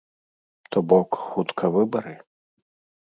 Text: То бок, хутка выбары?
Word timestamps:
То 0.75 0.79
бок, 0.93 1.19
хутка 1.27 1.65
выбары? 1.77 2.15